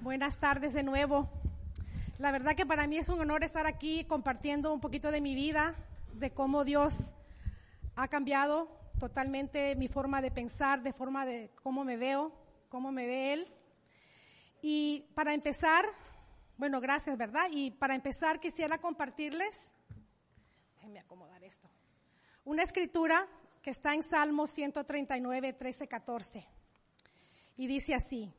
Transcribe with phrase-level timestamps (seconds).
[0.00, 1.28] Buenas tardes de nuevo.
[2.18, 5.34] La verdad que para mí es un honor estar aquí compartiendo un poquito de mi
[5.34, 5.74] vida,
[6.12, 6.94] de cómo Dios
[7.96, 8.68] ha cambiado
[9.00, 12.32] totalmente mi forma de pensar, de forma de cómo me veo,
[12.68, 13.48] cómo me ve Él.
[14.62, 15.84] Y para empezar,
[16.56, 17.48] bueno, gracias, ¿verdad?
[17.50, 19.74] Y para empezar quisiera compartirles,
[20.76, 21.68] déjenme acomodar esto,
[22.44, 23.26] una escritura
[23.62, 26.46] que está en Salmo 139, 13, 14.
[27.56, 28.32] Y dice así,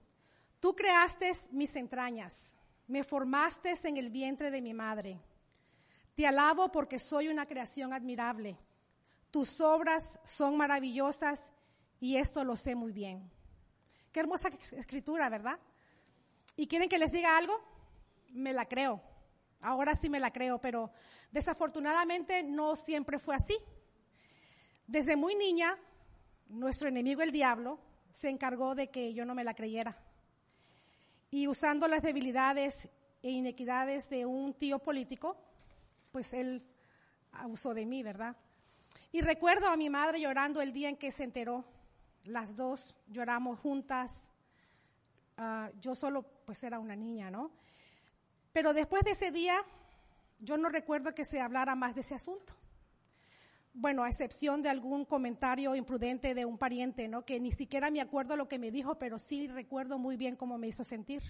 [0.59, 2.53] tú creaste mis entrañas,
[2.87, 5.19] me formaste en el vientre de mi madre.
[6.15, 8.57] Te alabo porque soy una creación admirable.
[9.31, 11.53] Tus obras son maravillosas
[11.99, 13.29] y esto lo sé muy bien.
[14.11, 15.59] Qué hermosa escritura, ¿verdad?
[16.55, 17.61] ¿Y quieren que les diga algo?
[18.31, 19.01] Me la creo.
[19.61, 20.91] Ahora sí me la creo, pero
[21.31, 23.57] desafortunadamente no siempre fue así.
[24.87, 25.77] Desde muy niña,
[26.47, 27.79] nuestro enemigo el diablo
[28.11, 29.95] se encargó de que yo no me la creyera.
[31.31, 32.89] Y usando las debilidades
[33.21, 35.37] e inequidades de un tío político,
[36.11, 36.63] pues él
[37.31, 38.35] abusó de mí, ¿verdad?
[39.11, 41.65] Y recuerdo a mi madre llorando el día en que se enteró.
[42.23, 44.29] Las dos lloramos juntas,
[45.41, 47.49] Ah, yo solo pues era una niña, ¿no?
[48.51, 49.55] Pero después de ese día,
[50.37, 52.53] yo no recuerdo que se hablara más de ese asunto.
[53.81, 57.23] Bueno, a excepción de algún comentario imprudente de un pariente, ¿no?
[57.23, 60.57] Que ni siquiera me acuerdo lo que me dijo, pero sí recuerdo muy bien cómo
[60.57, 61.23] me hizo sentir.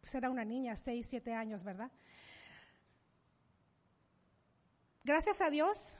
[0.00, 1.90] Pues era una niña, seis, siete años, ¿verdad?
[5.04, 5.92] Gracias a Dios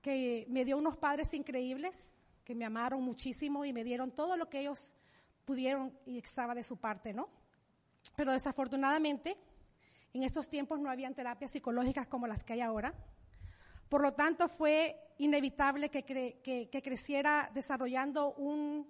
[0.00, 4.48] que me dio unos padres increíbles, que me amaron muchísimo y me dieron todo lo
[4.48, 4.94] que ellos
[5.44, 7.28] pudieron y estaba de su parte, ¿no?
[8.14, 9.36] Pero desafortunadamente,
[10.14, 12.94] en estos tiempos no habían terapias psicológicas como las que hay ahora.
[13.88, 18.86] Por lo tanto, fue inevitable que, que, creciera desarrollando un,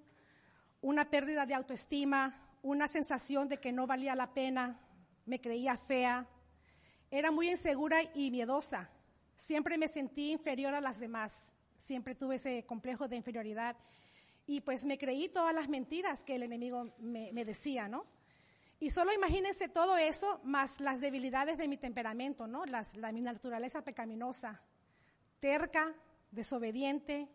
[0.80, 4.80] una pérdida de autoestima, una sensación de que no valía la pena,
[5.26, 6.26] me creía fea,
[7.10, 8.88] era muy insegura y miedosa.
[9.36, 11.46] Siempre me sentí inferior a las demás,
[11.78, 13.76] siempre tuve ese complejo de inferioridad
[14.46, 18.06] y pues me creí todas las mentiras que el enemigo me, decía, ¿no?
[18.78, 22.64] Y solo imagínense todo eso más las debilidades de mi temperamento, ¿no?
[22.66, 24.60] Las, la, mi naturaleza pecaminosa,
[25.40, 25.94] terca,
[26.30, 27.28] desobediente,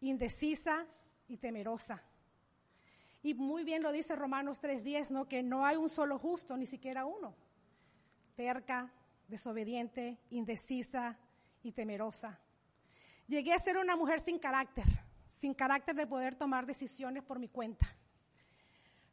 [0.00, 0.86] indecisa
[1.28, 2.02] y temerosa.
[3.22, 5.28] Y muy bien lo dice Romanos 3.10, ¿no?
[5.28, 7.34] Que no hay un solo justo, ni siquiera uno.
[8.36, 8.92] Terca,
[9.28, 11.18] desobediente, indecisa
[11.62, 12.38] y temerosa.
[13.26, 14.84] Llegué a ser una mujer sin carácter
[15.44, 17.86] sin carácter de poder tomar decisiones por mi cuenta.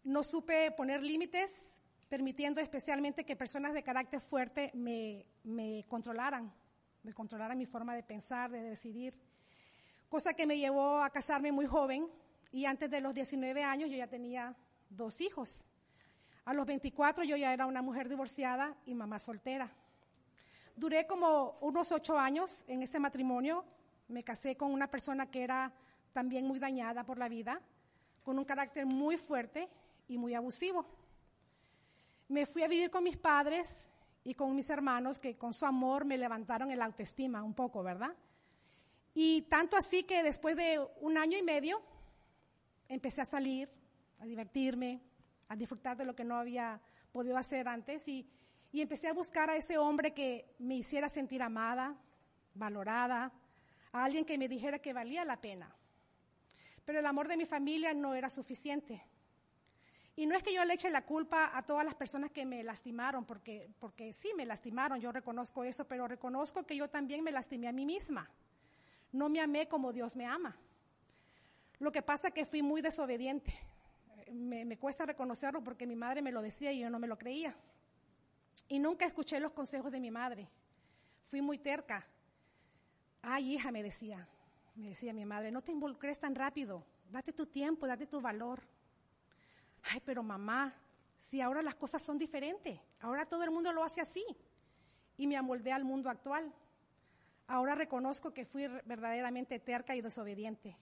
[0.02, 6.50] No supe poner límites, permitiendo especialmente que personas de carácter fuerte me, me controlaran,
[7.04, 9.18] me controlaran mi forma de pensar, de decidir,
[10.10, 12.08] cosa que me llevó a casarme muy joven
[12.52, 14.56] y antes de los 19 años yo ya tenía
[14.90, 15.66] dos hijos.
[16.46, 19.72] A los 24 yo ya era una mujer divorciada y mamá soltera.
[20.76, 23.64] Duré como unos ocho años en ese matrimonio.
[24.08, 25.72] Me casé con una persona que era
[26.14, 27.62] también muy dañada por la vida,
[28.24, 29.70] con un carácter muy fuerte
[30.08, 30.86] y muy abusivo.
[32.28, 33.88] Me fui a vivir con mis padres
[34.24, 38.14] y con mis hermanos que con su amor me levantaron el autoestima un poco, ¿verdad?
[39.14, 41.82] Y tanto así que después de un año y medio
[42.88, 43.70] empecé a salir,
[44.20, 45.02] a divertirme,
[45.48, 46.80] a disfrutar de lo que no había
[47.12, 48.30] podido hacer antes y,
[48.72, 51.96] y empecé a buscar a ese hombre que me hiciera sentir amada,
[52.54, 53.32] valorada,
[53.92, 55.76] a alguien que me dijera que valía la pena.
[56.86, 59.04] Pero el amor de mi familia no era suficiente.
[60.16, 62.64] Y no es que yo le eche la culpa a todas las personas que me
[62.64, 67.32] lastimaron, porque, porque sí me lastimaron, yo reconozco eso, pero reconozco que yo también me
[67.32, 68.30] lastimé a mí misma.
[69.14, 70.56] No me amé como Dios me ama.
[71.80, 73.54] Lo que pasa es que fui muy desobediente.
[74.32, 77.18] Me, me cuesta reconocerlo porque mi madre me lo decía y yo no me lo
[77.18, 77.56] creía.
[78.68, 80.48] Y nunca escuché los consejos de mi madre.
[81.26, 82.06] Fui muy terca.
[83.22, 84.28] Ay, hija, me decía,
[84.76, 88.62] me decía mi madre, no te involucres tan rápido, date tu tiempo, date tu valor.
[89.84, 90.74] Ay, pero mamá,
[91.18, 94.24] si ahora las cosas son diferentes, ahora todo el mundo lo hace así.
[95.18, 96.52] Y me amoldé al mundo actual.
[97.48, 100.76] Ahora reconozco que fui verdaderamente terca y desobediente.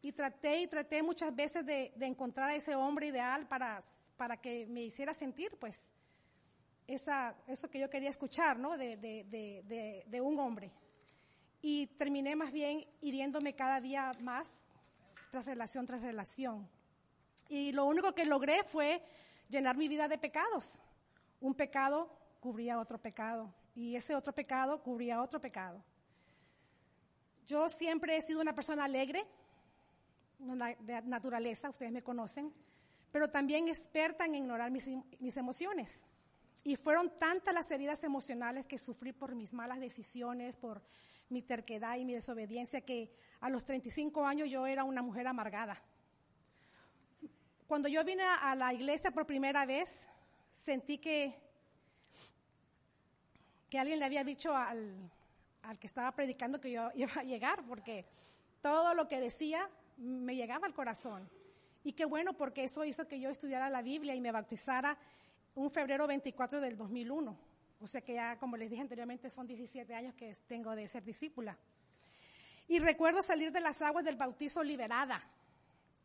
[0.00, 3.82] Y traté y traté muchas veces de, encontrar a ese hombre ideal para,
[4.16, 5.86] para que me hiciera sentir, pues,
[6.86, 8.76] esa, eso que yo quería escuchar, ¿no?
[8.76, 10.72] De, de, de un hombre
[11.62, 14.66] y terminé más bien hiriéndome cada día más
[15.30, 16.68] tras relación tras relación.
[17.48, 19.02] Y lo único que logré fue
[19.48, 20.80] llenar mi vida de pecados.
[21.40, 25.82] Un pecado cubría otro pecado y ese otro pecado cubría otro pecado.
[27.46, 29.26] Yo siempre he sido una persona alegre,
[30.38, 32.52] de naturaleza, ustedes me conocen,
[33.12, 34.88] pero también experta en ignorar mis,
[35.20, 36.02] mis emociones.
[36.64, 40.82] Y fueron tantas las heridas emocionales que sufrí por mis malas decisiones, por
[41.28, 45.82] mi terquedad y mi desobediencia, que a los 35 años yo era una mujer amargada.
[47.72, 50.06] Cuando yo vine a la iglesia por primera vez,
[50.52, 51.34] sentí que,
[53.70, 55.10] que alguien le había dicho al,
[55.62, 58.04] al que estaba predicando que yo iba a llegar, porque
[58.60, 61.26] todo lo que decía me llegaba al corazón.
[61.82, 64.98] Y qué bueno, porque eso hizo que yo estudiara la Biblia y me bautizara
[65.54, 67.38] un febrero 24 del 2001.
[67.80, 71.04] O sea que ya, como les dije anteriormente, son 17 años que tengo de ser
[71.04, 71.56] discípula.
[72.68, 75.22] Y recuerdo salir de las aguas del bautizo liberada.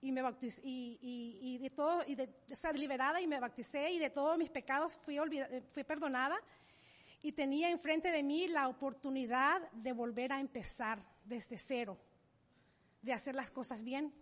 [0.02, 4.10] Y me bauticé, y, de todo, y de, o liberada y me bauticé y de
[4.10, 5.18] todos mis pecados fui,
[5.72, 6.38] fui perdonada.
[7.24, 11.98] Y tenía enfrente de mí la oportunidad de volver a empezar desde cero,
[13.02, 14.14] de hacer las cosas bien,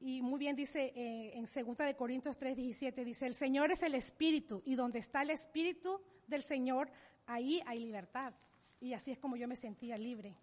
[0.00, 3.82] y muy bien dice eh, en 2 de Corintios 3, 17, dice, el Señor es
[3.82, 6.90] el Espíritu y donde está el Espíritu del Señor,
[7.26, 8.34] ahí hay libertad.
[8.80, 10.36] Y así es como yo me sentía libre.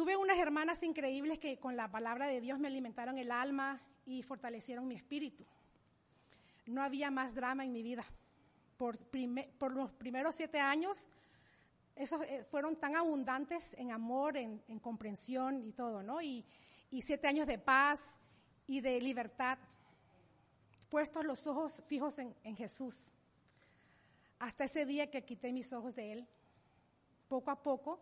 [0.00, 4.22] Tuve unas hermanas increíbles que con la palabra de Dios me alimentaron el alma y
[4.22, 5.44] fortalecieron mi espíritu.
[6.64, 8.02] No había más drama en mi vida.
[8.78, 8.96] Por,
[9.74, 11.06] los primeros siete años,
[11.96, 16.22] esos eh, fueron tan abundantes en amor, en, en comprensión y todo, ¿no?
[16.22, 16.46] Y
[17.02, 18.00] siete años de paz,
[18.66, 19.58] y de libertad,
[20.88, 23.12] puestos los ojos fijos en, Jesús.
[24.38, 26.28] Hasta ese día que quité mis ojos de Él,
[27.28, 28.00] poco a poco,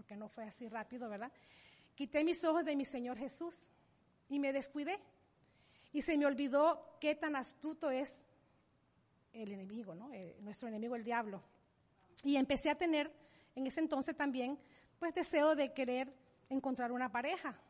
[0.00, 1.30] porque no fue así rápido, ¿verdad?
[1.94, 3.68] Quité mis ojos de mi Señor Jesús
[4.30, 4.98] y me descuidé.
[5.92, 8.24] Y se me olvidó qué tan astuto es
[9.34, 10.10] el enemigo, ¿no?
[10.14, 11.42] Eh, nuestro enemigo, el diablo.
[12.24, 13.12] Y empecé a tener,
[13.54, 14.58] en ese entonces también,
[14.98, 16.10] pues deseo de querer
[16.48, 17.60] encontrar una pareja.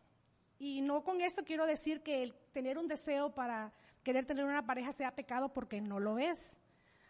[0.57, 3.73] Y no con esto quiero decir que el tener un deseo para
[4.05, 6.57] querer tener una pareja sea pecado porque no lo es.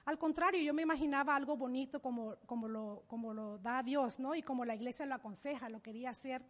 [0.04, 2.36] Al contrario, yo me imaginaba algo bonito como,
[2.68, 4.34] lo, da Dios, ¿no?
[4.34, 6.42] Y como la iglesia lo aconseja, lo quería hacer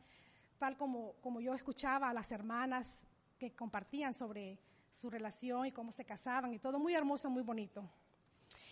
[0.58, 3.04] tal como, como yo escuchaba a las hermanas
[3.38, 4.58] que compartían sobre
[4.90, 7.88] su relación y cómo se casaban y todo muy hermoso, muy bonito.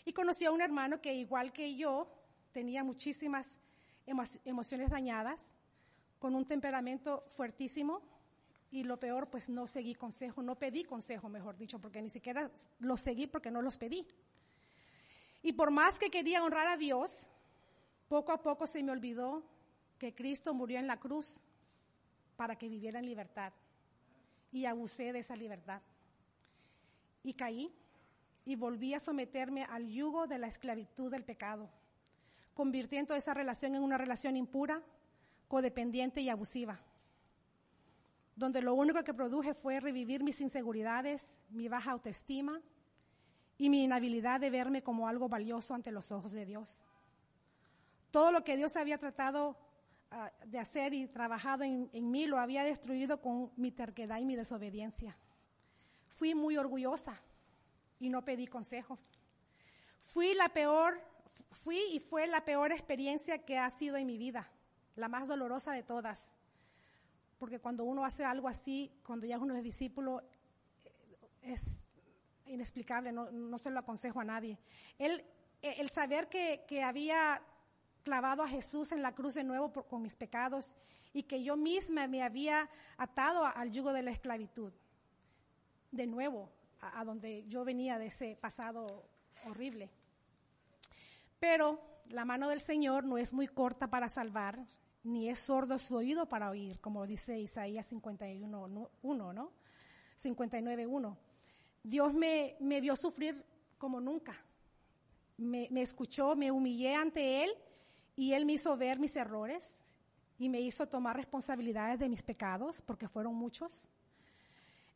[0.04, 2.08] Y conocí a un hermano que igual que yo
[2.52, 3.58] tenía muchísimas
[4.44, 5.40] emociones dañadas,
[6.18, 8.02] con un temperamento fuertísimo,
[8.70, 12.50] y lo peor, pues no seguí consejo, no pedí consejo, mejor dicho, porque ni siquiera
[12.80, 14.06] los seguí porque no los pedí.
[15.42, 17.26] Y por más que quería honrar a Dios,
[18.08, 19.42] poco a poco se me olvidó
[19.98, 21.40] que Cristo murió en la cruz
[22.36, 23.52] para que viviera en libertad.
[24.50, 25.82] Y abusé de esa libertad.
[27.22, 27.72] Y caí
[28.44, 31.68] y volví a someterme al yugo de la esclavitud del pecado,
[32.54, 34.82] convirtiendo esa relación en una relación impura,
[35.48, 36.80] codependiente y abusiva
[38.38, 42.60] donde lo único que produje fue revivir mis inseguridades, mi baja autoestima
[43.58, 46.78] y mi inhabilidad de verme como algo valioso ante los ojos de Dios.
[48.10, 49.56] Todo lo que Dios había tratado
[50.10, 54.24] ah, de hacer y trabajado en, en mí lo había destruido con mi terquedad y
[54.24, 55.16] mi desobediencia.
[56.06, 57.20] Fui muy orgullosa
[58.00, 58.98] y no pedí consejo.
[60.02, 61.00] Fui la peor,
[61.50, 64.48] fui y fue la peor experiencia que ha sido en mi vida,
[64.96, 66.30] la más dolorosa de todas
[67.38, 70.22] porque cuando uno hace algo así, cuando ya uno es discípulo,
[71.42, 71.80] es
[72.48, 74.58] inexplicable, no, se lo aconsejo a nadie.
[74.98, 75.24] Eh,
[75.62, 77.42] el saber que, había
[78.02, 80.70] clavado a Jesús en la cruz de nuevo con mis pecados
[81.12, 84.72] y que yo misma me había atado al yugo de la esclavitud,
[85.90, 86.50] de nuevo,
[86.80, 89.04] a donde yo venía de ese pasado
[89.46, 89.90] horrible.
[91.40, 94.58] Pero la mano del Señor no es muy corta para salvar,
[95.04, 99.52] ni es sordo su oído para oír, como dice Isaías 51.1, ¿no?
[100.22, 101.16] 59.1.
[101.88, 103.42] Dios me, vio sufrir
[103.78, 104.34] como nunca.
[105.38, 107.50] Me, escuchó, me humillé ante Él
[108.14, 109.78] y Él me hizo ver mis errores
[110.38, 113.84] y me hizo tomar responsabilidades de mis pecados, porque fueron muchos,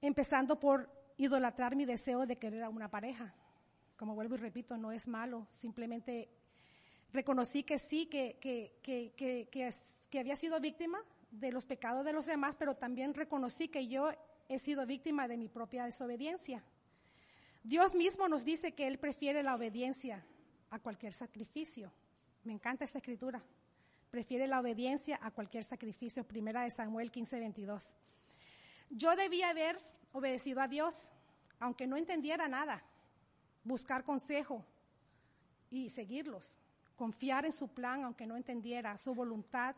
[0.03, 3.33] empezando por idolatrar mi deseo de querer a una pareja.
[3.97, 6.29] Como vuelvo y repito, no es malo, simplemente
[7.13, 9.19] reconocí que sí, que,
[10.19, 10.99] había sido víctima
[11.31, 14.11] de los pecados de los demás, pero también reconocí que yo
[14.49, 16.63] he sido víctima de mi propia desobediencia.
[17.65, 20.25] Dios mismo nos dice que Él prefiere la obediencia
[20.71, 21.93] a cualquier sacrificio.
[22.45, 23.43] Me encanta esta escritura.
[24.11, 26.25] Prefiere la obediencia a cualquier sacrificio.
[26.25, 27.95] Primera de Samuel 15, 22.
[28.91, 29.81] Yo debía haber
[30.13, 31.11] obedecido a Dios,
[31.59, 32.83] aunque no entendiera nada,
[33.65, 34.65] buscar consejo
[35.71, 36.59] y seguirlos
[37.03, 39.75] confiar en su plan aunque no entendiera, su voluntad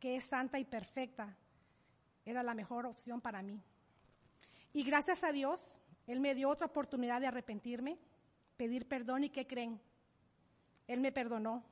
[0.00, 1.36] que es santa y perfecta,
[2.24, 3.62] era la mejor opción para mí.
[4.72, 7.98] Y gracias a Dios, Él me dio otra oportunidad de arrepentirme,
[8.56, 9.78] pedir perdón y ¿qué creen?
[10.88, 11.62] Él me perdonó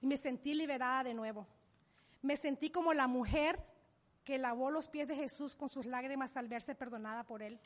[0.00, 1.46] y me sentí liberada de nuevo.
[2.22, 3.62] Me sentí como la mujer
[4.24, 7.60] que lavó los pies de Jesús con sus lágrimas al verse perdonada por Él.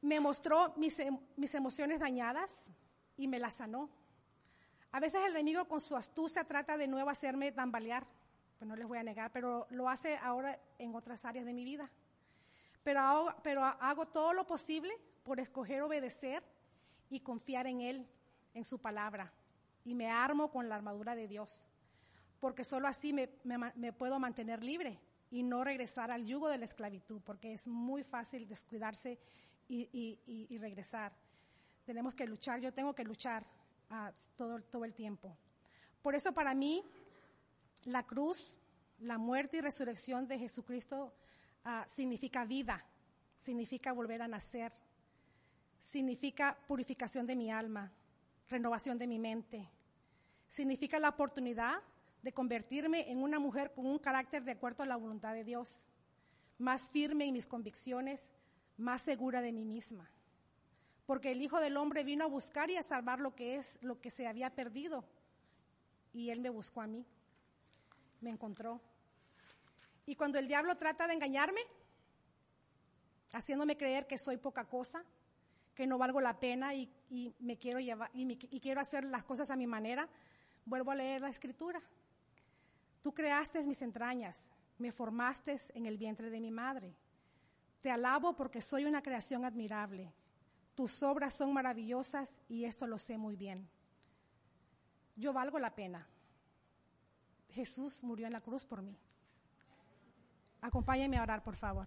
[0.00, 2.70] Me mostró mis, em, mis emociones dañadas
[3.18, 3.90] y me las sanó.
[4.92, 8.06] A veces el enemigo con su astucia trata de nuevo hacerme tambalear,
[8.58, 11.64] pues no les voy a negar, pero lo hace ahora en otras áreas de mi
[11.66, 11.90] vida.
[12.86, 16.40] Pero hago, todo lo posible por escoger obedecer
[17.10, 18.06] y confiar en Él,
[18.54, 19.32] en su palabra.
[19.84, 21.64] Y me armo con la armadura de Dios,
[22.38, 23.26] porque solo así me,
[23.92, 25.00] puedo mantener libre
[25.32, 29.18] y no regresar al yugo de la esclavitud, porque es muy fácil descuidarse
[29.68, 31.10] y, regresar.
[31.86, 33.44] Tenemos que luchar, yo tengo que luchar
[33.90, 35.36] uh, todo, todo el tiempo.
[36.02, 36.84] Por eso para mí
[37.82, 38.56] la cruz,
[39.00, 41.12] la muerte y resurrección de Jesucristo
[41.66, 42.82] uh, significa vida,
[43.38, 44.72] significa volver a nacer,
[45.78, 47.92] significa purificación de mi alma,
[48.48, 49.68] renovación de mi mente,
[50.48, 51.82] significa la oportunidad
[52.22, 55.80] de convertirme en una mujer con un carácter de acuerdo a la voluntad de Dios,
[56.58, 58.28] más firme en mis convicciones,
[58.76, 60.08] más segura de mí misma.
[61.06, 64.00] Porque el Hijo del Hombre vino a buscar y a salvar lo que es lo
[64.00, 65.04] que se había perdido.
[66.12, 67.06] Y él me buscó a mí.
[68.20, 68.80] Me encontró.
[70.06, 71.60] Y cuando el diablo trata de engañarme,
[73.32, 75.04] haciéndome creer que soy poca cosa,
[75.74, 76.88] que no valgo la pena y,
[77.40, 80.08] me quiero llevar y, y quiero hacer las cosas a mi manera,
[80.64, 81.82] vuelvo a leer la escritura.
[83.02, 84.42] Tú creaste mis entrañas,
[84.78, 86.94] me formaste en el vientre de mi madre.
[87.82, 90.12] Te alabo porque soy una creación admirable.
[90.74, 93.68] Tus obras son maravillosas y esto lo sé muy bien.
[95.14, 96.06] Yo valgo la pena.
[97.50, 98.98] Jesús murió en la cruz por mí.
[100.66, 101.86] Acompáñenme a orar, por favor.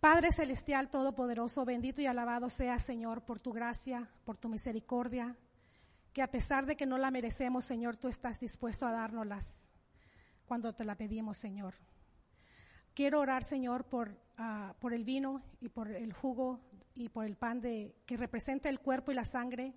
[0.00, 5.36] Padre Celestial Todopoderoso, bendito y alabado sea, Señor, por tu gracia, por tu misericordia,
[6.12, 9.62] que a pesar de que no la merecemos, Señor, tú estás dispuesto a dárnoslas
[10.46, 11.74] cuando te la pedimos, Señor.
[12.92, 16.58] Quiero orar, Señor, por, uh, por el vino y por el jugo
[16.96, 19.74] y por el pan de, que representa el cuerpo y la sangre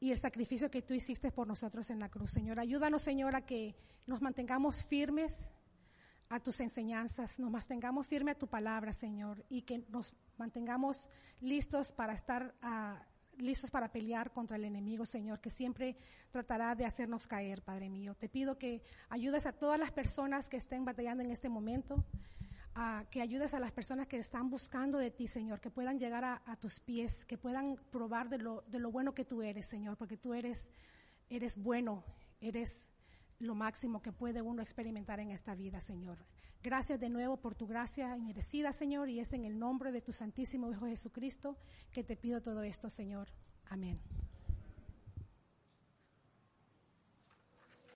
[0.00, 2.58] y el sacrificio que tú hiciste por nosotros en la cruz, Señor.
[2.58, 3.76] Ayúdanos, Señor, a que
[4.06, 5.46] nos mantengamos firmes
[6.30, 11.06] a tus enseñanzas, nos mantengamos firmes a tu palabra, Señor, y que nos mantengamos
[11.40, 12.98] listos para estar uh,
[13.36, 15.96] listos para pelear contra el enemigo, Señor, que siempre
[16.30, 18.14] tratará de hacernos caer, Padre mío.
[18.14, 22.04] Te pido que ayudes a todas las personas que estén batallando en este momento,
[23.10, 26.56] que ayudes a las personas que están buscando de ti, Señor, que puedan llegar a,
[26.56, 30.16] tus pies, que puedan probar de lo, de lo bueno que tú eres, Señor, porque
[30.16, 30.68] tú eres,
[31.28, 32.04] eres bueno,
[32.40, 32.86] eres
[33.38, 36.18] lo máximo que puede uno experimentar en esta vida, Señor.
[36.62, 40.12] Gracias de nuevo por tu gracia inmerecida, Señor, y es en el nombre de tu
[40.12, 41.56] Santísimo Hijo Jesucristo
[41.90, 43.28] que te pido todo esto, Señor.
[43.66, 43.98] Amén.